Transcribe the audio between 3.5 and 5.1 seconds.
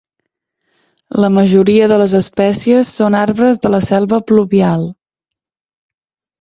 de la selva pluvial.